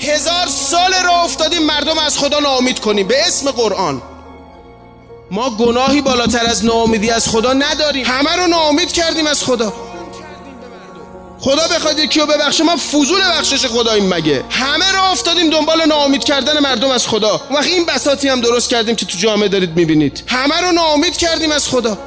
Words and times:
هزار 0.00 0.46
سال 0.46 0.92
را 1.04 1.22
افتادیم 1.22 1.62
مردم 1.62 1.98
از 1.98 2.18
خدا 2.18 2.38
ناامید 2.38 2.78
کنیم. 2.80 3.08
به 3.08 3.26
اسم 3.26 3.50
قرآن. 3.50 4.11
ما 5.32 5.50
گناهی 5.50 6.00
بالاتر 6.00 6.46
از 6.46 6.64
ناامیدی 6.64 7.10
از 7.10 7.28
خدا 7.28 7.52
نداریم. 7.52 8.06
همه 8.06 8.36
رو 8.36 8.46
ناامید 8.46 8.92
کردیم 8.92 9.26
از 9.26 9.44
خدا. 9.44 9.72
خدا 11.40 11.68
بخواد 11.76 11.98
یکی 11.98 12.20
رو 12.20 12.26
ببخشه 12.26 12.64
ما 12.64 12.76
فضول 12.76 13.20
بخشش 13.38 13.66
خداییم 13.66 14.08
مگه؟ 14.08 14.44
همه 14.50 14.92
را 14.92 15.02
افتادیم 15.02 15.50
دنبال 15.50 15.86
ناامید 15.86 16.24
کردن 16.24 16.58
مردم 16.58 16.90
از 16.90 17.06
خدا. 17.06 17.40
وقتی 17.50 17.70
این 17.70 17.86
بساتی 17.86 18.28
هم 18.28 18.40
درست 18.40 18.70
کردیم 18.70 18.96
که 18.96 19.06
تو 19.06 19.18
جامعه 19.18 19.48
دارید 19.48 19.76
می‌بینید. 19.76 20.22
همه 20.26 20.60
رو 20.60 20.72
ناامید 20.72 21.16
کردیم 21.16 21.52
از 21.52 21.68
خدا. 21.68 21.98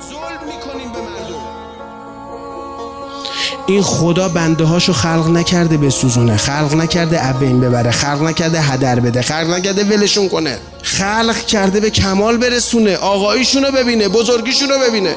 این 3.68 3.84
خدا 3.84 4.30
بنده 4.30 4.64
هاشو 4.64 4.94
خلق 4.94 5.28
نکرده 5.30 5.78
به 5.78 5.90
سوزونه 5.90 6.38
خلق 6.38 6.74
نکرده 6.74 7.28
ابین 7.28 7.62
ببره 7.62 7.92
خلق 7.92 8.22
نکرده 8.22 8.62
هدر 8.62 9.00
بده 9.00 9.22
خلق 9.22 9.50
نکرده 9.50 9.84
ولشون 9.84 10.30
کنه. 10.30 10.60
خلق 10.98 11.38
کرده 11.38 11.80
به 11.80 11.90
کمال 11.90 12.38
برسونه 12.38 12.98
آقاییشونو 12.98 13.72
ببینه 13.72 14.08
بزرگیشونو 14.10 14.74
ببینه. 14.90 15.16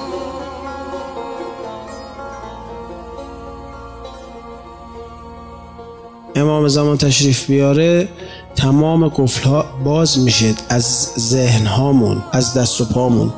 امام 6.37 6.69
زمان 6.69 6.99
تشریف 6.99 7.47
بیاره 7.47 8.09
تمام 8.57 9.09
قفل 9.09 9.63
باز 9.85 10.19
میشه 10.19 10.55
از 10.69 11.13
ذهن 11.19 11.67
هامون 11.67 12.25
از 12.33 12.55
دست 12.55 12.81
و 12.81 12.85
پامون. 12.85 13.33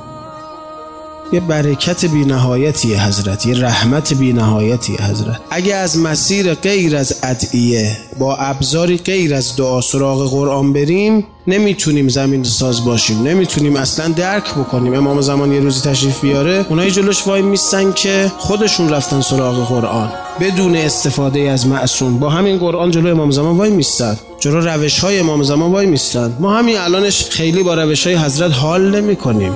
یه 1.33 1.41
برکت 1.41 2.05
بی 2.05 2.25
نهایتی 2.25 2.95
حضرت. 2.95 3.47
یه 3.47 3.59
رحمت 3.59 4.15
بی 4.15 4.33
نهایتی 4.33 4.97
حضرت. 4.97 5.41
اگه 5.51 5.75
از 5.75 5.99
مسیر 5.99 6.55
غیر 6.55 6.97
از 6.97 7.15
ادعیه 7.23 7.97
با 8.19 8.37
ابزاری 8.37 8.97
غیر 8.97 9.35
از 9.35 9.57
دعا 9.57 9.81
سراغ 9.81 10.31
قرآن 10.31 10.73
بریم 10.73 11.27
نمی‌تونیم 11.47 12.09
زمین 12.09 12.45
ساز 12.45 12.85
باشیم. 12.85 13.23
نمی‌تونیم 13.23 13.77
اصلا 13.77 14.09
درک 14.09 14.55
بکنیم. 14.55 14.95
امام 14.95 15.21
زمان 15.21 15.53
یه 15.53 15.61
روزی 15.61 15.81
تشریف 15.81 16.21
بیاره 16.21 16.67
اونایی 16.69 16.91
جلوش 16.91 17.27
وای 17.27 17.43
میستن 17.43 17.93
که 17.93 18.33
خودشون 18.39 18.89
رفتن 18.89 19.21
سراغ 19.21 19.69
قرآن. 19.69 20.13
بدون 20.41 20.77
استفاده 20.77 21.41
از 21.41 21.67
معصوم. 21.67 22.19
با 22.19 22.31
همین 22.31 22.59
قرآن 22.59 22.91
جلو 22.91 23.11
امام 23.11 23.31
زمان 23.31 23.57
وای 23.57 23.71
میستن 23.71 24.19
جلو 24.41 24.61
روش 24.61 24.99
های 24.99 25.19
امام 25.19 25.43
زمان 25.43 25.73
وای 25.73 25.87
میستن 25.87 26.37
ما 26.41 26.59
همین 26.59 26.79
الانش 26.79 27.25
خیلی 27.31 27.63
با 27.63 27.75
روش 27.75 28.07
های 28.07 28.17
حضرت 28.17 28.53
حال 28.53 29.01
نمی 29.01 29.17
کنیم 29.17 29.53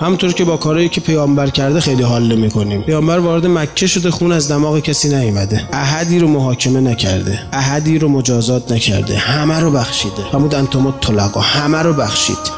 همونطور 0.00 0.32
که 0.32 0.44
با 0.44 0.56
کارهایی 0.56 0.88
که 0.88 1.00
پیامبر 1.00 1.50
کرده 1.50 1.80
خیلی 1.80 2.02
حال 2.02 2.36
نمی‌کنیم. 2.36 2.82
پیامبر 2.82 3.18
وارد 3.18 3.46
مکه 3.46 3.86
شده 3.86 4.10
خون 4.10 4.32
از 4.32 4.50
دماغ 4.50 4.78
کسی 4.80 5.16
نیومده. 5.16 5.68
احدی 5.72 6.18
رو 6.18 6.28
محاکمه 6.28 6.80
نکرده. 6.80 7.40
احدی 7.52 7.98
رو 7.98 8.08
مجازات 8.08 8.72
نکرده. 8.72 9.16
همه 9.16 9.60
رو 9.60 9.70
بخشیده. 9.70 10.22
همون 10.32 10.54
انتمت 10.54 11.00
طلقا 11.00 11.40
همه 11.40 11.78
رو 11.78 11.92
بخشید. 11.92 12.57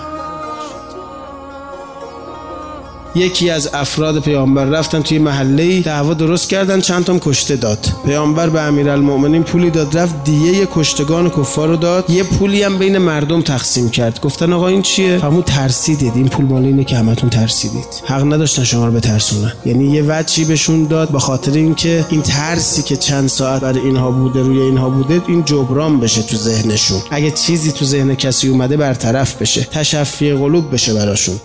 یکی 3.15 3.51
از 3.51 3.71
افراد 3.75 4.23
پیامبر 4.23 4.65
رفتن 4.65 5.03
توی 5.03 5.19
محله 5.19 5.81
دعوا 5.81 6.15
درست 6.15 6.49
کردن 6.49 6.81
چند 6.81 7.05
تام 7.05 7.19
کشته 7.21 7.57
داد. 7.57 7.87
پیامبر 8.05 8.49
به 8.49 8.61
امیرالمؤمنین 8.61 9.43
پولی 9.43 9.71
داد 9.71 9.99
رفت 9.99 10.25
دیه 10.25 10.69
کشتگان 10.75 11.31
کفار 11.31 11.69
رو 11.69 11.77
داد. 11.77 12.11
یه 12.11 12.23
پولی 12.23 12.63
هم 12.63 12.79
بین 12.79 12.99
مردم 12.99 13.43
تقسیم 13.43 13.91
کرد. 13.91 14.21
گفتن 14.21 14.53
آقا 14.53 14.69
این 14.69 14.83
چیه؟ 14.83 15.19
فهمو 15.19 15.43
ترسیدید. 15.43 16.13
این 16.17 16.29
پول 16.29 16.45
مال 16.45 16.65
اینه 16.65 16.85
که 16.85 16.97
همتون 16.97 17.31
ترسیدید. 17.31 17.87
حق 18.07 18.33
نداشتن 18.33 18.65
شما 18.65 18.87
رو 18.87 18.93
بترسونن. 18.93 19.53
یعنی 19.67 19.85
یه 19.85 20.05
وجهی 20.09 20.45
بهشون 20.45 20.85
داد 20.85 21.09
به 21.09 21.19
خاطر 21.19 21.53
اینکه 21.53 22.05
این 22.11 22.23
ترسی 22.23 22.83
که 22.83 22.97
چند 22.97 23.29
ساعت 23.29 23.61
برای 23.61 23.81
اینها 23.81 24.11
بوده 24.11 24.43
روی 24.43 24.61
اینها 24.61 24.91
بوده 24.91 25.23
این 25.29 25.45
جبران 25.45 26.01
بشه 26.01 26.23
تو 26.23 26.37
ذهنشون. 26.37 27.01
اگه 27.11 27.31
چیزی 27.31 27.73
تو 27.73 27.85
ذهن 27.85 28.15
کسی 28.15 28.49
اومده 28.49 28.77
برطرف 28.77 29.43
بشه. 29.43 29.69
تشفی 29.73 30.33
قلوب 30.33 30.75
بشه 30.75 30.95
براشون. 30.95 31.41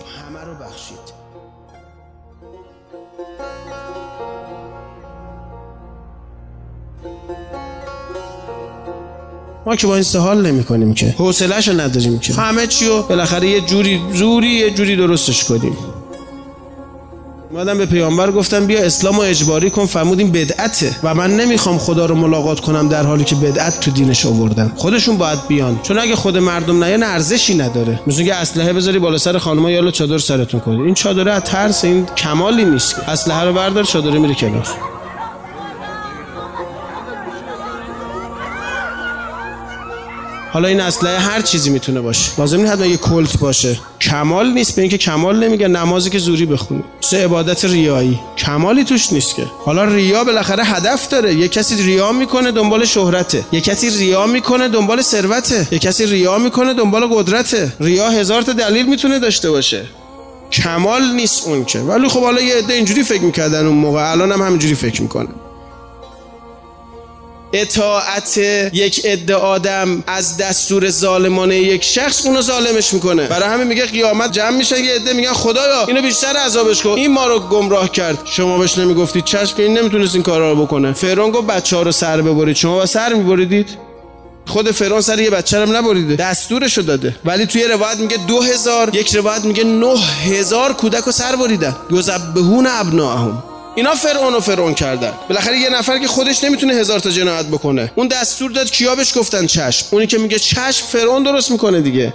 ما 9.66 9.76
که 9.76 9.86
با 9.86 9.94
این 9.94 10.02
سهال 10.02 10.46
نمی 10.46 10.64
کنیم 10.64 10.94
که. 10.94 11.14
حوصله‌شو 11.18 11.80
نداریم 11.80 12.18
که. 12.18 12.34
همه 12.34 12.66
چی 12.66 12.86
رو 12.86 13.02
بالاخره 13.02 13.48
یه 13.48 13.60
جوری 13.60 14.00
زوری 14.14 14.48
یه 14.48 14.70
جوری 14.70 14.96
درستش 14.96 15.44
کنیم. 15.44 15.76
اومدم 17.50 17.78
به 17.78 17.86
پیامبر 17.86 18.30
گفتم 18.30 18.66
بیا 18.66 18.80
اسلام 18.80 19.16
رو 19.16 19.22
اجباری 19.22 19.70
کن 19.70 19.86
فرمودیم 19.86 20.30
بدعته 20.30 20.96
و 21.02 21.14
من 21.14 21.36
نمی‌خوام 21.36 21.78
خدا 21.78 22.06
رو 22.06 22.14
ملاقات 22.14 22.60
کنم 22.60 22.88
در 22.88 23.02
حالی 23.02 23.24
که 23.24 23.34
بدعت 23.34 23.80
تو 23.80 23.90
دینش 23.90 24.26
آوردن 24.26 24.72
خودشون 24.76 25.16
باید 25.16 25.38
بیان. 25.48 25.80
چون 25.82 25.98
اگه 25.98 26.16
خود 26.16 26.38
مردم 26.38 26.84
نیان 26.84 27.02
ارزشی 27.02 27.54
نداره. 27.54 28.00
مثل 28.06 28.24
که 28.24 28.34
اسلحه 28.34 28.72
بذاری 28.72 28.98
بالا 28.98 29.18
سر 29.18 29.38
خانم‌ها 29.38 29.70
یالا 29.70 29.90
چادر 29.90 30.18
سرتون 30.18 30.60
کنید 30.60 30.80
این 30.80 30.94
چادره 30.94 31.32
از 31.32 31.42
ترس 31.42 31.84
این 31.84 32.06
کمالی 32.06 32.64
نیست 32.64 32.96
اسلحه 33.08 33.44
رو 33.44 33.52
بردار 33.52 33.84
چادره 33.84 34.18
میره 34.18 34.34
کنار. 34.34 34.68
حالا 40.56 40.68
این 40.68 40.80
اسلحه 40.80 41.18
هر 41.18 41.40
چیزی 41.40 41.70
می‌تونه 41.70 42.00
باشه. 42.00 42.30
لازم 42.38 42.60
نیست 42.60 42.72
حتما 42.72 42.86
یه 42.86 42.96
کلت 42.96 43.38
باشه. 43.38 43.78
کمال 44.00 44.52
نیست 44.52 44.76
به 44.76 44.82
اینکه 44.82 44.98
کمال 44.98 45.44
نمیگه 45.44 45.68
نمازی 45.68 46.10
که 46.10 46.18
زوری 46.18 46.46
بخونی 46.46 46.82
سه 47.00 47.24
عبادت 47.24 47.64
ریایی. 47.64 48.18
کمالی 48.38 48.84
توش 48.84 49.12
نیست 49.12 49.36
که. 49.36 49.42
حالا 49.64 49.84
ریا 49.84 50.24
بالاخره 50.24 50.64
هدف 50.64 51.08
داره. 51.08 51.34
یه 51.34 51.48
کسی 51.48 51.82
ریا 51.82 52.12
می‌کنه 52.12 52.52
دنبال 52.52 52.84
شهرته. 52.84 53.44
یه 53.52 53.60
کسی 53.60 53.90
ریا 53.90 54.26
می‌کنه 54.26 54.68
دنبال 54.68 55.02
ثروته. 55.02 55.68
یه 55.70 55.78
کسی 55.78 56.06
ریا 56.06 56.38
می‌کنه 56.38 56.74
دنبال 56.74 57.06
قدرته. 57.06 57.72
ریا 57.80 58.10
هزار 58.10 58.42
تا 58.42 58.52
دلیل 58.52 58.86
می‌تونه 58.86 59.18
داشته 59.18 59.50
باشه. 59.50 59.82
کمال 60.52 61.02
نیست 61.02 61.46
اون 61.46 61.64
که. 61.64 61.78
ولی 61.78 62.08
خب 62.08 62.22
حالا 62.22 62.40
یه 62.40 62.54
عده 62.54 62.74
اینجوری 62.74 63.02
فکر 63.02 63.22
می‌کردن 63.22 63.66
اون 63.66 63.76
موقع. 63.76 64.10
الان 64.10 64.32
هم 64.32 64.42
همینجوری 64.42 64.74
فکر 64.74 65.02
می‌کنن. 65.02 65.28
اطاعت 67.60 68.36
یک 68.72 69.06
عده 69.06 69.34
آدم 69.34 70.04
از 70.06 70.36
دستور 70.36 70.90
ظالمانه 70.90 71.56
یک 71.56 71.84
شخص 71.84 72.26
اونو 72.26 72.40
ظالمش 72.42 72.94
می‌کنه. 72.94 73.26
برای 73.26 73.48
همین 73.48 73.66
میگه 73.66 73.86
قیامت 73.86 74.32
جمع 74.32 74.50
میشه 74.50 74.80
یه 74.80 74.94
عده 74.94 75.12
میگن 75.12 75.32
خدایا 75.32 75.84
اینو 75.86 76.02
بیشتر 76.02 76.36
عذابش 76.36 76.82
کن. 76.82 76.90
این 76.90 77.12
ما 77.12 77.26
رو 77.26 77.38
گمراه 77.38 77.90
کرد. 77.90 78.18
شما 78.24 78.58
بهش 78.58 78.78
نمی‌گفتید 78.78 79.24
چشم 79.24 79.56
که 79.56 79.62
این 79.62 79.78
نمی‌تونست 79.78 80.14
این 80.14 80.22
کارا 80.22 80.52
رو 80.52 80.66
بکنه. 80.66 80.92
فرعون 80.92 81.30
گفت 81.30 81.46
بچه 81.46 81.76
ها 81.76 81.82
رو 81.82 81.92
سر 81.92 82.22
ببرید. 82.22 82.56
شما 82.56 82.74
با 82.76 82.86
سر 82.86 83.12
میبریدید؟ 83.12 83.68
خود 84.46 84.70
فرعون 84.70 85.00
سر 85.00 85.18
یه 85.20 85.30
بچه 85.30 85.60
هم 85.60 85.76
نبریده. 85.76 86.16
دستورشو 86.16 86.82
داده. 86.82 87.16
ولی 87.24 87.46
توی 87.46 87.64
روایت 87.64 87.98
میگه 87.98 88.16
دو 88.16 88.42
هزار 88.42 88.96
یک 88.96 89.16
روایت 89.16 89.44
میگه 89.44 89.64
نه 89.64 89.98
هزار 89.98 90.72
کودک 90.72 91.04
رو 91.04 91.12
سر 91.12 91.36
بریدن. 91.36 91.76
یذبحون 91.90 92.66
ابناءهم 92.66 93.44
اینا 93.76 93.94
فرعون 93.94 94.34
و 94.34 94.40
فرعون 94.40 94.74
کردن. 94.74 95.12
بالاخره 95.28 95.58
یه 95.58 95.68
نفر 95.68 95.98
که 95.98 96.08
خودش 96.08 96.44
نمی‌تونه 96.44 96.74
هزار 96.74 97.00
تا 97.00 97.10
جنایت 97.10 97.46
بکنه. 97.46 97.92
اون 97.94 98.08
دستور 98.08 98.50
داد 98.50 98.70
کیا 98.70 98.94
بهش 98.94 99.18
گفتن 99.18 99.46
چشم. 99.46 99.86
اونی 99.90 100.06
که 100.06 100.18
میگه 100.18 100.38
چشم 100.38 100.86
فرعون 100.86 101.22
درست 101.22 101.50
می‌کنه 101.50 101.80
دیگه. 101.80 102.12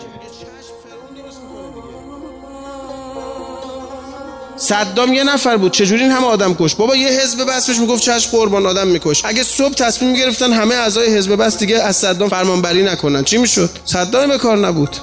صدام 4.57 5.13
یه 5.13 5.23
نفر 5.23 5.57
بود. 5.57 5.71
چجوری 5.71 6.03
این 6.03 6.11
همه 6.11 6.27
آدم 6.27 6.55
کش 6.59 6.75
بابا 6.75 6.95
یه 6.95 7.07
حزب 7.07 7.43
بس 7.43 7.67
بهش 7.67 7.79
می‌گفت 7.79 8.03
چشم 8.03 8.31
قربان 8.31 8.65
آدم 8.65 8.87
میکش. 8.87 9.25
اگه 9.25 9.43
صبح 9.43 9.73
تصمیم 9.73 10.13
گرفتن 10.13 10.53
همه 10.53 10.75
اعضای 10.75 11.17
حزب 11.17 11.35
بس 11.35 11.57
دیگه 11.57 11.75
از 11.83 11.95
صدام 11.95 12.29
فرمانبری 12.29 12.83
نکنن. 12.83 13.23
چی 13.23 13.37
می‌شد؟ 13.37 13.69
صدام 13.85 14.29
به 14.29 14.37
کار 14.37 14.57
نبود. 14.57 14.97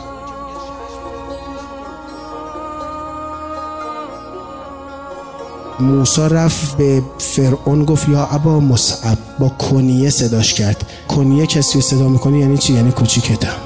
موسا 5.81 6.27
رفت 6.27 6.77
به 6.77 7.03
فرعون 7.19 7.85
گفت 7.85 8.09
یا 8.09 8.29
ابا 8.33 8.61
مصعب 8.61 9.19
با 9.39 9.49
کنیه 9.49 10.11
صداش 10.11 10.55
کرد. 10.55 10.87
کنیه 11.09 11.47
کسی 11.47 11.75
رو 11.75 11.81
صدا 11.81 12.09
می‌کنه 12.09 12.39
یعنی 12.39 12.59
چی؟ 12.59 12.73
یعنی 12.73 12.91
کوچیکتم 12.93 13.57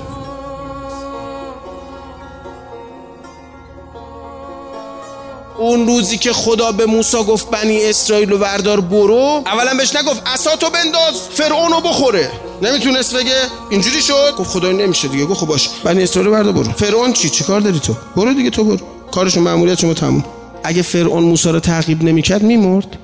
اون 5.59 5.87
روزی 5.87 6.19
که 6.19 6.32
خدا 6.32 6.73
به 6.73 6.87
موسی 6.87 7.17
گفت 7.17 7.50
بنی 7.50 7.85
اسرائیل 7.85 8.32
و 8.32 8.38
وردار 8.38 8.81
برو 8.81 9.43
اولا 9.47 9.75
بهش 9.75 9.97
نگفت 9.97 10.23
اساتو 10.26 10.70
بنداز 10.70 11.14
فرعونو 11.32 11.81
بخوره. 11.81 12.31
نمی‌تونست 12.62 13.17
بگه؟ 13.17 13.37
اینجوری 13.70 14.03
شد؟ 14.03 14.35
گفت 14.38 14.50
خدا 14.50 14.73
نمیشه 14.73 15.09
دیگه 15.09 15.25
گفت 15.25 15.41
خب 15.41 15.47
باش. 15.47 15.70
بنی 15.85 16.03
اسرائیل 16.03 16.32
وردار 16.32 16.53
برو. 16.53 16.73
فرعون 16.73 17.12
چی؟ 17.12 17.29
چیکار 17.29 17.61
داری 17.61 17.81
تو؟ 17.81 17.94
برو 18.17 18.35
دیگه 18.35 18.50
تو 18.50 18.64
برو. 18.64 18.79
کارشون 19.11 19.43
مأموریت 19.43 19.79
شما 19.79 19.94
تموم. 19.94 20.25
اگه 20.64 20.82
فرعون 20.82 21.23
موسی 21.23 21.49
رو 21.49 21.61
تعقیب 21.61 22.05
نمی‌کرد 22.05 22.43
میمرد. 22.43 22.97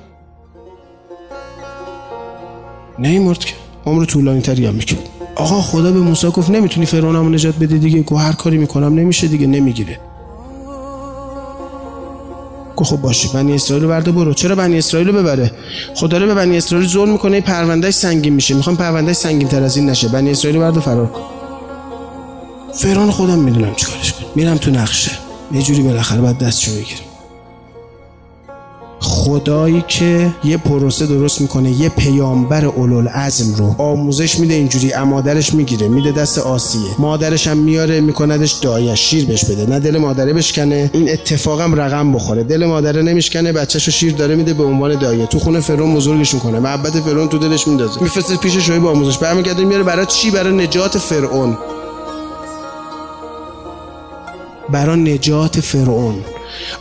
نمیمرد 2.99 3.39
که. 3.39 3.53
عمر 3.85 4.05
طولانی 4.05 4.41
تری 4.41 4.65
هم 4.65 4.75
می‌کرد. 4.75 4.99
آقا 5.35 5.61
خدا 5.61 5.91
به 5.91 5.99
موسی 5.99 6.27
گفت 6.27 6.49
نمی‌تونی 6.49 6.85
فرعونمو 6.85 7.29
نجات 7.29 7.55
بده 7.55 7.77
دیگه 7.77 7.99
گو 7.99 8.15
هر 8.15 8.31
کاری 8.31 8.57
می‌کنم 8.57 8.99
نمیشه 8.99 9.27
دیگه 9.27 9.47
نمی‌گیره. 9.47 9.99
گفت 12.75 12.89
خب 12.89 13.01
باشه 13.01 13.29
بنی 13.33 13.53
اسرائیل 13.53 13.83
رو 13.83 13.89
برده 13.89 14.11
برو. 14.11 14.33
چرا 14.33 14.55
بنی 14.55 14.77
اسرائیل 14.77 15.07
رو 15.09 15.13
ببره؟ 15.13 15.51
خدا 15.95 16.07
داره 16.07 16.25
به 16.25 16.33
بنی 16.33 16.57
اسرائیل 16.57 16.87
ظلم 16.87 17.09
می‌کنه 17.09 17.41
پروندهش 17.41 17.93
سنگین 17.93 18.33
میشه. 18.33 18.55
می‌خوام 18.55 18.77
پروندهش 18.77 19.15
سنگین 19.15 19.47
تر 19.47 19.63
از 19.63 19.77
این 19.77 19.89
نشه. 19.89 20.07
بنی 20.07 20.31
اسرائیل 20.31 20.59
رو 20.59 20.65
برده 20.65 20.79
فرار 20.79 21.07
کن. 21.07 21.21
فرعون 22.73 23.11
خودم 23.11 23.39
می‌دونم 23.39 23.75
چیکارش 23.75 24.13
کنم. 24.13 24.27
میرم 24.35 24.57
تو 24.57 24.71
نقشه. 24.71 25.11
یه 25.51 25.61
جوری 25.61 25.81
بالاخره 25.81 26.21
بعد 26.21 26.37
دستشو 26.37 26.71
بگیرم. 26.71 27.08
خدایی 29.19 29.83
که 29.87 30.33
یه 30.43 30.57
پروسه 30.57 31.05
درست 31.05 31.41
می‌کنه 31.41 31.71
یه 31.71 31.89
پیامبر 31.89 32.65
اولوالعزم 32.65 33.55
رو. 33.55 33.75
آموزش 33.77 34.39
میده 34.39 34.53
اینجوری 34.53 34.93
امادرش 34.93 35.53
می‌گیره 35.53 35.87
میده 35.87 36.11
دست 36.11 36.37
آسیه. 36.37 36.81
مادرش 36.99 37.47
هم 37.47 37.57
میاره 37.57 38.01
میکندش 38.01 38.51
دایه 38.51 38.95
شیر 38.95 39.25
بهش 39.25 39.45
بده. 39.45 39.65
نه 39.65 39.79
دل 39.79 39.97
مادره 39.97 40.33
بشکنه 40.33 40.89
این 40.93 41.09
اتفاقم 41.09 41.75
رقم 41.75 42.11
بخوره. 42.13 42.43
دل 42.43 42.65
مادره 42.65 43.01
نمیشکنه 43.01 43.51
بچهشو 43.51 43.91
شیر 43.91 44.13
داره 44.13 44.35
میده 44.35 44.53
به 44.53 44.63
عنوان 44.63 44.99
دایه. 44.99 45.25
تو 45.25 45.39
خونه 45.39 45.59
فرعون 45.59 45.95
بزرگش 45.95 46.33
می‌کنه 46.33 46.59
محبت 46.59 46.91
فرعون 46.91 47.29
تو 47.29 47.37
دلش 47.37 47.67
میندازه. 47.67 48.01
میفرسته 48.03 48.37
پیش 48.37 48.69
با 48.69 48.91
آموزش 48.91 49.17
برمیگرده 49.17 49.63
میاره 49.63 49.83
برای 49.83 50.05
چی؟ 50.05 50.31
برای 50.31 50.53
نجات 50.53 50.97
فرعون. 50.97 51.57
برای 54.69 55.13
نجات 55.13 55.59
فرعون. 55.59 56.15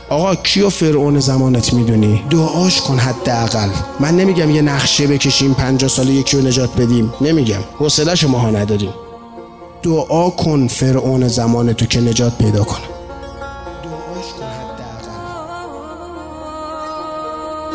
آقا 0.08 0.34
کیو 0.34 0.70
فرعون 0.70 1.20
زمانت 1.20 1.72
می‌دونی؟ 1.72 2.22
دعاش 2.30 2.80
کن 2.80 2.98
حداقل. 2.98 3.68
من 4.00 4.16
نمیگم 4.16 4.50
یه 4.50 4.62
نقشه 4.62 5.06
بکشیم 5.06 5.54
50 5.54 5.90
سال 5.90 6.08
یکی 6.08 6.36
رو 6.36 6.42
نجات 6.46 6.76
بدیم. 6.76 7.12
نمیگم. 7.20 7.60
حوصله‌ش 7.78 8.24
ماها 8.24 8.50
نداریم. 8.50 8.92
دعا 9.82 10.30
کن 10.30 10.66
فرعون 10.66 11.28
زمان 11.28 11.72
تو 11.72 11.86
که 11.86 12.00
نجات 12.00 12.38
پیدا 12.38 12.64
کنه. 12.64 12.87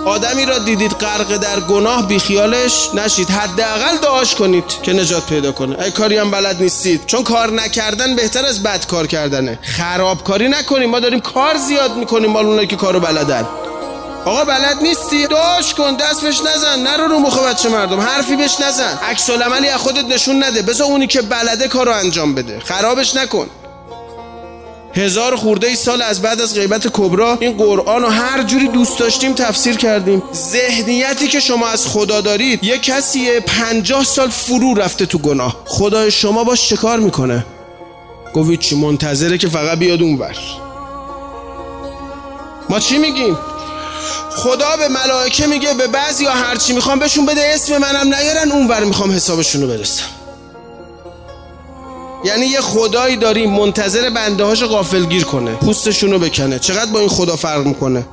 آدمی 0.06 0.46
را 0.46 0.58
دیدید 0.58 0.92
غرق 0.92 1.38
در 1.38 1.60
گناه 1.60 2.08
بیخیالش 2.08 2.90
نشید. 2.94 3.30
حداقل 3.30 3.98
دعاش 3.98 4.36
کنید 4.36 4.64
که 4.84 4.94
نجات 4.94 5.26
پیدا 5.26 5.52
کنه. 5.52 5.82
ای 5.84 5.92
کاری 5.92 6.18
هم 6.18 6.32
بلد 6.32 6.62
نیستید. 6.62 7.06
چون 7.06 7.24
کار 7.24 7.52
نکردن 7.52 8.16
بهتر 8.16 8.46
از 8.46 8.64
بد 8.64 8.86
کار 8.88 9.08
کردنه. 9.08 9.60
خرابکاری 9.62 10.48
نکنیم. 10.48 10.90
ما 10.90 11.00
داریم 11.00 11.20
کار 11.20 11.58
زیاد 11.58 11.96
می‌کنیم. 11.98 12.32
مال 12.32 12.46
اونایی 12.46 12.68
که 12.68 12.76
کارو 12.76 13.00
بلدن. 13.00 13.48
آقا 14.26 14.46
بلد 14.46 14.82
نیستی؟ 14.82 15.28
دعاش 15.28 15.74
کن. 15.74 15.96
دست 15.96 16.22
بهش 16.22 16.40
نزن. 16.42 16.80
نرو 16.80 17.08
رو 17.08 17.20
مخ 17.20 17.40
بچه 17.40 17.70
مردم. 17.70 18.00
حرفی 18.00 18.36
بهش 18.36 18.60
نزن. 18.60 19.00
عکس 19.10 19.30
العملی 19.30 19.68
از 19.68 19.80
خودت 19.80 20.06
نشون 20.06 20.44
نده. 20.44 20.62
بذار 20.62 20.88
اونی 20.88 21.08
که 21.08 21.22
بلده 21.22 21.68
کارو 21.68 21.92
انجام 21.94 22.36
بده. 22.36 22.60
خرابش 22.60 23.16
نکن. 23.16 23.50
هزار 24.96 25.36
خورده 25.36 25.76
سال 25.76 26.02
از 26.02 26.22
بعد 26.22 26.42
از 26.42 26.56
غیبت 26.56 26.88
کبرا 26.94 27.38
این 27.42 27.58
قرآن 27.58 28.02
رو 28.02 28.10
هر 28.10 28.44
جوری 28.44 28.68
دوست 28.68 29.00
داشتیم 29.00 29.34
تفسیر 29.34 29.78
کردیم. 29.78 30.24
ذهنیتی 30.34 31.28
که 31.28 31.40
شما 31.40 31.68
از 31.68 31.88
خدا 31.88 32.22
دارید 32.22 32.64
یه 32.64 32.78
کسی 32.78 33.40
پنجاه 33.40 34.04
سال 34.04 34.30
فرو 34.30 34.74
رفته 34.74 35.06
تو 35.06 35.18
گناه. 35.18 35.64
خدای 35.66 36.12
شما 36.12 36.44
باش 36.44 36.70
چه 36.70 36.76
کار 36.76 37.00
می‌کنه؟ 37.00 37.46
گفت 38.34 38.60
چی 38.60 38.76
منتظره 38.76 39.38
که 39.38 39.48
فقط 39.48 39.78
بیاد 39.78 40.02
اونور 40.02 40.36
ما 42.70 42.80
چی 42.80 42.98
میگیم؟ 42.98 43.38
خدا 44.36 44.78
به 44.78 44.88
ملائکه 44.88 45.48
میگه 45.48 45.74
به 45.74 45.88
بعضی 45.88 46.26
ها 46.26 46.32
هرچی 46.32 46.74
می‌خوام 46.74 47.00
بهشون 47.00 47.26
بده 47.26 47.52
اسم 47.56 47.78
منم 47.78 48.16
نیارن 48.16 48.52
اونور 48.52 48.84
می‌خوام 48.84 49.12
حسابشونو 49.12 49.68
برسم. 49.68 50.04
یعنی 52.24 52.46
یه 52.46 52.62
خدایی 52.62 53.16
داریم 53.16 53.50
منتظر 53.50 54.10
بنده 54.10 54.44
هاشو 54.44 54.68
غافلگیر 54.68 55.24
کنه 55.24 55.52
پوستشونو 55.52 56.20
بکنه. 56.20 56.60
چقدر 56.60 56.92
با 56.92 57.00
این 57.00 57.10
خدا 57.10 57.36
فرق 57.36 57.66
می‌کنه؟ 57.66 58.06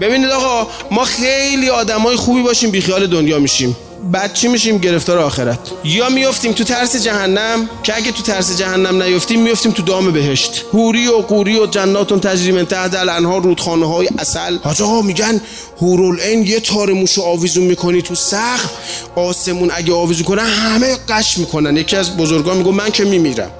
ببینید 0.00 0.30
آقا 0.30 0.66
ما 0.90 1.04
خیلی 1.04 1.70
آدمای 1.70 2.16
خوبی 2.16 2.42
باشیم 2.42 2.70
بیخیال 2.70 3.06
دنیا 3.06 3.38
میشیم. 3.38 3.76
بعد 4.12 4.32
چی 4.32 4.48
میشیم؟ 4.48 4.78
گرفتار 4.78 5.18
آخرت. 5.18 5.58
یا 5.84 6.08
میفتیم 6.08 6.52
تو 6.52 6.64
ترس 6.64 6.96
جهنم 6.96 7.68
که 7.82 7.96
اگه 7.96 8.12
تو 8.12 8.22
ترس 8.22 8.58
جهنم 8.58 9.02
نیفتیم 9.02 9.42
میفتیم 9.42 9.72
تو 9.72 9.82
دام 9.82 10.12
بهشت. 10.12 10.64
هوری 10.72 11.06
و 11.08 11.12
قوری 11.12 11.58
و 11.58 11.66
جناتون 11.66 12.20
تجری 12.20 12.52
من 12.52 12.66
تحت 12.66 12.94
الانهار 12.94 13.42
رودخانه 13.42 13.86
های 13.86 14.08
اصل 14.18 14.58
حاج 14.62 14.82
آقا 14.82 15.02
میگن 15.02 15.40
هورالعین 15.80 16.46
یه 16.46 16.60
تار 16.60 16.92
موشو 16.92 17.22
آویزون 17.22 17.64
می‌کنی 17.64 18.02
تو 18.02 18.14
سقف. 18.14 18.70
آسمون 19.16 19.70
اگه 19.74 19.94
آویزون 19.94 20.24
کنه 20.24 20.42
همه 20.42 20.96
قش 21.08 21.38
می‌کنن. 21.38 21.76
یکی 21.76 21.96
از 21.96 22.16
بزرگان 22.16 22.56
میگه 22.56 22.70
من 22.70 22.90
که 22.90 23.04
میمیرم. 23.04 23.50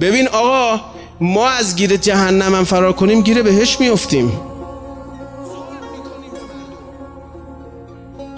ببین 0.00 0.28
آقا 0.28 0.80
ما 1.20 1.48
از 1.48 1.76
گیر 1.76 1.96
جهنم 1.96 2.54
هم 2.54 2.64
فرار 2.64 2.92
کنیم 2.92 3.20
گیر 3.20 3.42
بهش 3.42 3.80
میفتیم 3.80 4.32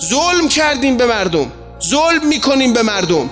ظلم 0.01 0.49
کردیم 0.49 0.97
به 0.97 1.07
مردم. 1.07 1.53
ظلم 1.89 2.27
می‌کنیم 2.27 2.73
به 2.73 2.83
مردم. 2.83 3.31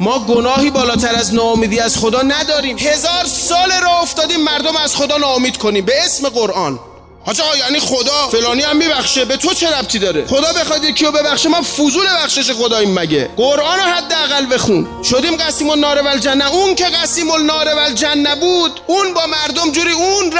ما 0.00 0.18
گناهی 0.18 0.70
بالاتر 0.70 1.14
از 1.14 1.34
ناامیدی 1.34 1.80
از 1.80 1.98
خدا 1.98 2.22
نداریم. 2.22 2.78
هزار 2.78 3.24
سال 3.24 3.72
را 3.82 3.98
افتادیم 3.98 4.40
مردم 4.40 4.76
از 4.76 4.96
خدا 4.96 5.16
ناامید 5.16 5.56
کنیم. 5.56 5.84
به 5.84 6.04
اسم 6.04 6.28
قرآن. 6.28 6.78
حاج 7.26 7.40
آقا 7.40 7.56
یعنی 7.56 7.80
خدا. 7.80 8.28
فلانی 8.28 8.62
هم 8.62 8.76
میبخشه. 8.76 9.24
به 9.24 9.36
تو 9.36 9.54
چه 9.54 9.78
ربطی 9.78 9.98
داره؟ 9.98 10.26
خدا 10.26 10.52
بخواد 10.52 10.84
یکی 10.84 11.04
رو 11.04 11.12
ببخشه. 11.12 11.48
ما 11.48 11.62
فضول 11.62 12.06
بخشش 12.06 12.50
خداییم 12.50 12.94
مگه؟ 12.94 13.30
قرآن 13.36 13.78
رو 13.78 13.84
حداقل 13.84 14.54
بخون. 14.54 14.86
شدیم 15.04 15.36
قسیم 15.36 15.70
النار 15.70 16.02
والجنه. 16.02 16.52
اون 16.52 16.74
که 16.74 16.84
قسیم 16.84 17.30
النار 17.30 17.74
والجنه 17.74 18.34
بود 18.34 18.80
اون 18.86 19.14
با 19.14 19.26
مردم 19.26 19.72
جوری 19.72 19.92
اون 19.92 20.30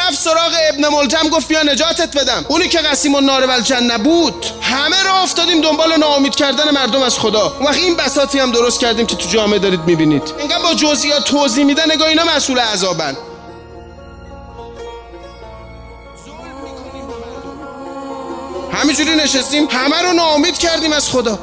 ابن 0.86 0.96
ملجم 0.96 1.28
گفت 1.28 1.48
بیا 1.48 1.62
نجاتت 1.62 2.16
بدم. 2.16 2.44
اونی 2.48 2.68
که 2.68 2.78
قسیم 2.78 3.14
النار 3.14 3.46
والجنه 3.46 3.98
بود 3.98 4.46
همه 4.60 5.02
را 5.02 5.22
افتادیم 5.22 5.60
دنبال 5.60 5.96
ناامید 5.96 6.34
کردن 6.34 6.70
مردم 6.70 7.02
از 7.02 7.18
خدا. 7.18 7.52
اون 7.58 7.66
وقت 7.66 7.76
این 7.76 7.96
بساتی 7.96 8.38
هم 8.38 8.52
درست 8.52 8.80
کردیم 8.80 9.06
که 9.06 9.16
تو 9.16 9.28
جامعه 9.28 9.58
دارید 9.58 9.80
می‌بینید. 9.86 10.22
اینقدر 10.38 10.62
با 10.62 10.74
جزئیات 10.74 11.24
توضیح 11.24 11.64
میدن 11.64 11.92
نگاه 11.92 12.08
اینا 12.08 12.24
مسئول 12.24 12.58
عذابن. 12.58 13.16
همینجوری 18.72 19.16
نشستیم 19.16 19.68
همه 19.70 20.02
رو 20.02 20.12
ناامید 20.12 20.58
کردیم 20.58 20.92
از 20.92 21.10
خدا. 21.10 21.38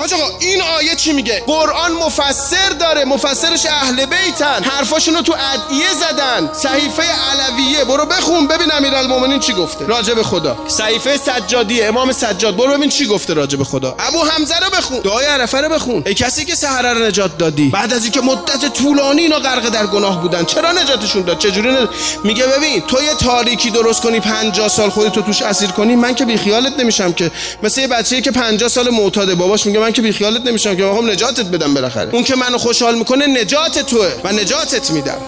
آقا 0.00 0.38
این 0.40 0.62
آیه 0.62 0.94
چی 0.94 1.12
میگه؟ 1.12 1.42
قرآن 1.46 1.92
مفسر 1.92 2.68
داره 2.80 3.04
مفسرش 3.04 3.66
اهل 3.66 4.06
بیتن. 4.06 4.62
حرفاشون 4.62 5.14
رو 5.14 5.22
تو 5.22 5.32
ادعیه 5.32 5.92
زدن. 5.94 6.50
صحیفه 6.52 7.02
علویه 7.02 7.84
برو 7.84 8.06
بخون 8.06 8.46
ببین 8.46 8.72
امیرالمومنین 8.72 9.40
چی 9.40 9.52
گفته. 9.52 9.86
راجع 9.86 10.14
به 10.14 10.22
خدا. 10.22 10.58
صحیفه 10.68 11.16
سجادی 11.16 11.82
امام 11.82 12.12
سجاد. 12.12 12.56
برو 12.56 12.72
ببین 12.76 12.88
چی 12.88 13.06
گفته 13.06 13.34
راجع 13.34 13.58
به 13.58 13.64
خدا. 13.64 13.94
ابو 13.98 14.24
حمزه 14.24 14.58
رو 14.58 14.70
بخون. 14.70 15.00
دعای 15.00 15.26
عرفه 15.26 15.60
رو 15.60 15.68
بخون. 15.68 16.02
ای 16.06 16.14
کسی 16.14 16.44
که 16.44 16.54
سحر 16.54 16.94
رو 16.94 17.06
نجات 17.06 17.38
دادی. 17.38 17.68
بعد 17.68 17.92
از 17.92 18.02
اینکه 18.02 18.20
مدت 18.20 18.72
طولانی 18.72 19.22
اینا 19.22 19.38
غرق 19.38 19.68
در 19.68 19.86
گناه 19.86 20.22
بودن 20.22 20.44
چرا 20.44 20.72
نجاتشون 20.72 21.22
داد؟ 21.22 21.38
چجوری 21.38 21.72
نج... 21.72 21.88
میگه 22.24 22.46
ببین 22.46 22.80
تو 22.80 23.02
یه 23.02 23.14
تاریکی 23.14 23.70
درست 23.70 24.02
کنی 24.02 24.20
50 24.20 24.68
سال 24.68 24.90
خودت 24.90 25.12
توش 25.12 25.42
اسیر 25.42 25.70
کنی 25.70 25.96
من 25.96 26.14
که 26.14 26.24
بیخیالت 26.24 26.78
نمیشم 26.78 27.12
که. 27.12 27.30
مثل 27.62 27.80
یه 27.80 27.86
بچه‌ای 27.86 28.22
که 28.22 28.30
50 28.30 28.68
سال 28.68 28.90
معتاده. 28.90 29.34
باباش 29.34 29.66
میگه 29.66 29.78
من 29.78 29.89
که 29.92 30.02
بیخیالت 30.02 30.46
نمیشم 30.46 30.76
که 30.76 30.84
می‌خوام 30.84 31.10
نجاتت 31.10 31.46
بدم 31.46 31.74
بالاخره. 31.74 32.14
اون 32.14 32.24
که 32.24 32.36
منو 32.36 32.58
خوشحال 32.58 32.98
می‌کنه 32.98 33.26
نجات 33.26 33.78
توه 33.78 34.08
و 34.24 34.32
نجاتت 34.32 34.90
میدم. 34.90 35.18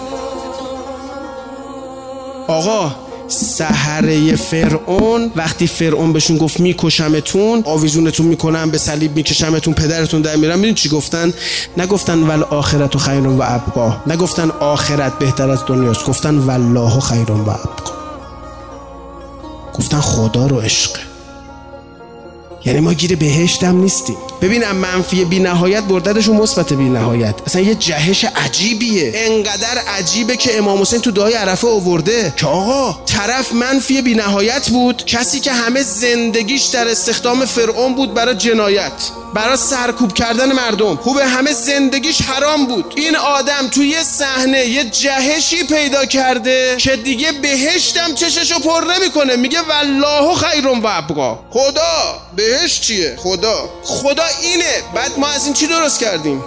آقا 2.47 2.95
سهره 3.27 4.35
فرعون 4.35 5.31
وقتی 5.35 5.67
فرعون 5.67 6.13
بهشون 6.13 6.37
گفت 6.37 6.59
میکشمتون 6.59 7.63
آویزونتون 7.65 8.25
می‌کنم 8.25 8.71
به 8.71 8.77
صلیب 8.77 9.15
میکشمتون 9.15 9.73
پدرتون 9.73 10.21
در 10.21 10.35
میرم. 10.35 10.61
ببین 10.61 10.75
چی 10.75 10.89
گفتن؟ 10.89 11.33
نگفتن 11.77 12.19
ول 12.23 12.43
آخرت 12.43 12.95
و 12.95 12.99
خیر 12.99 13.27
و 13.27 13.41
ابقا. 13.41 13.95
نگفتن 14.07 14.51
آخرت 14.59 15.19
بهتر 15.19 15.49
از 15.49 15.59
دنیاست. 15.67 16.05
گفتن 16.05 16.37
والله 16.37 16.99
خیر 16.99 17.31
و 17.31 17.49
ابقا. 17.49 17.93
گفتن 19.73 19.99
خدا 19.99 20.47
رو 20.47 20.59
عشق. 20.59 21.12
یعنی 22.65 22.79
ما 22.79 22.93
گیر 22.93 23.15
بهشتم 23.15 23.77
نیستیم. 23.77 24.17
ببینم 24.41 24.75
منفی 24.75 25.25
بی 25.25 25.39
نهایت 25.39 25.83
برددشون 25.83 26.37
مثبت 26.37 26.73
بی 26.73 26.89
نهایت 26.89 27.35
اصلا 27.45 27.61
یه 27.61 27.75
جهش 27.75 28.25
عجیبیه. 28.25 29.11
انقدر 29.15 29.77
عجیبه 29.87 30.37
که 30.37 30.57
امام 30.57 30.81
حسین 30.81 31.01
تو 31.01 31.11
دعای 31.11 31.33
عرفه 31.33 31.67
آورده. 31.67 32.33
که 32.37 32.47
آقا 32.47 33.03
طرف 33.05 33.53
منفی 33.53 34.01
بی 34.01 34.15
نهایت 34.15 34.69
بود. 34.69 35.05
کسی 35.05 35.39
که 35.39 35.51
همه 35.51 35.83
زندگیش 35.83 36.63
در 36.63 36.87
استخدام 36.87 37.45
فرعون 37.45 37.95
بود 37.95 38.13
برای 38.13 38.35
جنایت. 38.35 38.91
برای 39.33 39.57
سرکوب 39.57 40.13
کردن 40.13 40.51
مردم. 40.51 40.95
خوب 40.95 41.17
همه 41.17 41.53
زندگیش 41.53 42.21
حرام 42.21 42.67
بود. 42.67 42.93
این 42.95 43.15
آدم 43.15 43.67
توی 43.71 43.87
یه 43.87 44.03
صحنه 44.03 44.65
یه 44.65 44.83
جهشی 44.83 45.63
پیدا 45.63 46.05
کرده 46.05 46.75
که 46.77 46.95
دیگه 46.95 47.31
بهشتم 47.31 48.13
چششو 48.15 48.59
پر 48.59 48.83
نمی‌کنه. 48.97 49.35
میگه 49.35 49.59
والله 49.61 50.35
خیرون 50.35 50.79
و 50.79 50.87
ابقا. 50.87 51.39
خدا 51.49 52.21
بهشت 52.53 52.81
چیه؟ 52.81 53.15
خدا. 53.17 53.69
خدا 53.83 54.23
اینه. 54.41 54.73
بعد 54.95 55.19
ما 55.19 55.27
از 55.27 55.45
این 55.45 55.53
چی 55.53 55.67
درست 55.67 55.99
کردیم؟ 55.99 56.43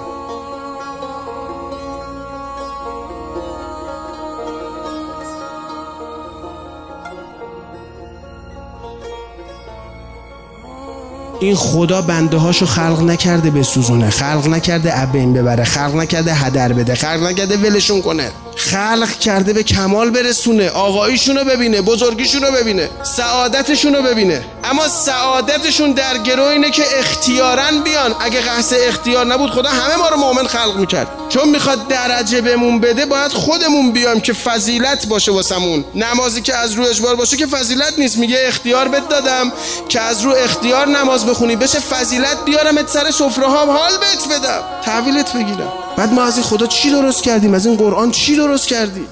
این 11.40 11.56
خدا 11.56 12.02
بنده 12.02 12.36
هاشو 12.36 12.66
خلق 12.66 13.02
نکرده 13.02 13.50
به 13.50 13.62
سوزونه 13.62 14.10
خلق 14.10 14.46
نکرده 14.46 15.02
ابین 15.02 15.32
ببره. 15.32 15.64
خلق 15.64 15.94
نکرده 15.94 16.34
هدر 16.34 16.72
بده. 16.72 16.94
خلق 16.94 17.22
نکرده 17.22 17.56
ولشون 17.56 18.02
کنه. 18.02 18.30
خلق 18.70 19.18
کرده 19.18 19.52
به 19.52 19.62
کمال 19.62 20.10
برسونه 20.10 20.70
آقاییشونو 20.70 21.44
ببینه 21.44 21.82
بزرگیشونو 21.82 22.50
ببینه 22.50 22.90
سعادتشونو 23.02 24.02
ببینه. 24.02 24.44
اما 24.64 24.88
سعادتشون 24.88 25.92
در 25.92 26.18
گروه 26.18 26.46
اینه 26.46 26.70
که 26.70 26.98
اختیارن 26.98 27.80
بیان. 27.80 28.14
اگه 28.20 28.40
قصد 28.40 28.76
اختیار 28.80 29.26
نبود 29.26 29.50
خدا 29.50 29.70
همه 29.70 29.96
ما 29.96 30.08
رو 30.08 30.16
مؤمن 30.16 30.46
خلق 30.46 30.76
می‌کرد. 30.76 31.08
چون 31.28 31.48
می‌خواد 31.48 31.88
درجه 31.88 32.40
بهمون 32.40 32.80
بده 32.80 33.06
باید 33.06 33.32
خودمون 33.32 33.92
بیایم 33.92 34.20
که 34.20 34.32
فضیلت 34.32 35.06
باشه 35.06 35.32
واسمون. 35.32 35.84
نمازی 35.94 36.40
که 36.42 36.56
از 36.56 36.72
رو 36.72 36.84
اجبار 36.84 37.16
باشه 37.16 37.36
که 37.36 37.46
فضیلت 37.46 37.98
نیست. 37.98 38.18
میگه 38.18 38.38
اختیار 38.46 38.88
بد 38.88 39.08
دادم 39.08 39.52
که 39.88 40.00
از 40.00 40.22
رو 40.22 40.34
اختیار 40.38 40.88
نماز 40.88 41.26
بخونی. 41.26 41.56
بشه 41.56 41.78
فضیلت 41.78 42.44
بیارم 42.44 42.86
سر 42.86 43.10
سفره 43.10 43.46
حال 43.46 43.92
بهت 43.98 44.28
بدم. 44.28 44.62
تحویلت 44.84 45.32
بگیرم. 45.32 45.85
بعد 45.96 46.12
ما 46.12 46.22
از 46.22 46.34
این 46.36 46.44
خدا 46.44 46.66
چی 46.66 46.90
درست 46.90 47.22
کردیم؟ 47.22 47.54
از 47.54 47.66
این 47.66 47.76
قرآن 47.76 48.10
چی 48.10 48.36
درست 48.36 48.68
کردیم؟ 48.68 49.06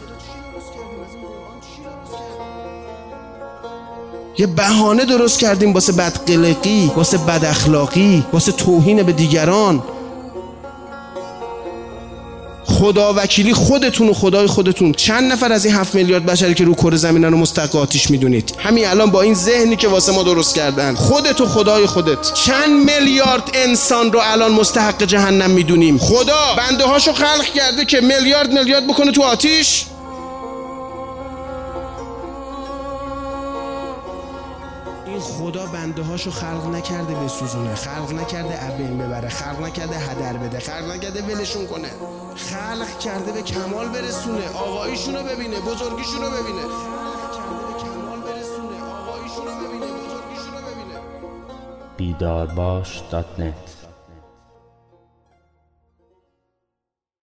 یه 4.38 4.46
بهانه 4.46 5.04
درست 5.04 5.38
کردیم 5.38 5.72
واسه 5.72 5.92
بدقلقی 5.92 6.90
واسه 6.96 7.18
بد 7.18 7.44
اخلاقی 7.44 8.24
واسه 8.32 8.52
توهین 8.52 9.02
به 9.02 9.12
دیگران. 9.12 9.82
خدا 12.84 13.14
وکیلی 13.16 13.54
خودتون 13.54 14.08
و 14.08 14.12
خدای 14.14 14.46
خودتون. 14.46 14.92
چند 14.92 15.32
نفر 15.32 15.52
از 15.52 15.64
این 15.64 15.74
هفت 15.74 15.94
میلیارد 15.94 16.26
بشری 16.26 16.54
که 16.54 16.64
رو 16.64 16.74
کره 16.74 16.96
زمینن 16.96 17.30
رو 17.30 17.38
مستقاتیش 17.38 17.80
آتیش 17.80 18.10
می‌دونید؟ 18.10 18.54
همین 18.58 18.86
الان 18.86 19.10
با 19.10 19.22
این 19.22 19.34
ذهنی 19.34 19.76
که 19.76 19.88
واسه 19.88 20.12
ما 20.12 20.22
درست 20.22 20.54
کردن. 20.54 20.94
خودت 20.94 21.40
و 21.40 21.46
خدای 21.46 21.86
خودت. 21.86 22.32
چند 22.32 22.90
میلیارد 22.90 23.50
انسان 23.54 24.12
رو 24.12 24.20
الان 24.22 24.52
مستحق 24.52 25.02
جهنم 25.02 25.50
می‌دونیم؟ 25.50 25.98
خدا 25.98 26.54
بنده 26.56 26.84
هاشو 26.84 27.12
خلق 27.12 27.44
کرده 27.54 27.84
که 27.84 28.00
میلیارد 28.00 28.52
میلیارد 28.52 28.86
بکنه 28.86 29.12
تو 29.12 29.22
آتیش؟ 29.22 29.84
خدا 35.54 35.66
بنده 35.66 36.02
هاشو 36.02 36.30
خلق 36.30 36.66
نکرده 36.66 37.14
به 37.14 37.28
سوزونه 37.28 37.74
خلق 37.74 38.12
نکرده 38.12 38.64
ابین 38.64 38.98
ببره. 38.98 39.28
خلق 39.28 39.60
نکرده 39.60 39.98
هدر 39.98 40.36
بده. 40.36 40.58
خلق 40.58 40.90
نکرده 40.90 41.22
ولشون 41.22 41.66
کنه. 41.66 41.88
خلق 42.36 42.98
کرده 42.98 43.32
به 43.32 43.42
کمال 43.42 43.88
برسونه. 43.88 44.48
آقاییشونو 44.54 45.22
ببینه. 45.22 45.60
بزرگیشونو 45.60 46.30
ببینه. 46.30 46.62
برسونه. 48.26 48.78
آقاییشونو 49.00 49.50
ببینه. 49.60 49.86
بیدارباش.net 51.96 53.73